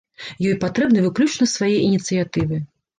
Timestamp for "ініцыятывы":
1.89-2.55